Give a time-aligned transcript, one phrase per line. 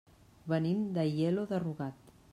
[0.53, 2.13] Venim d'Aielo de Rugat.